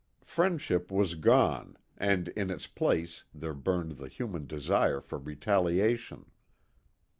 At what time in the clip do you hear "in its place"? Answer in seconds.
2.29-3.23